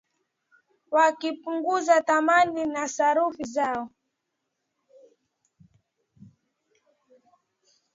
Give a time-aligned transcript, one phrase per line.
[0.91, 3.89] wakipunguza thamani ya sarafu zao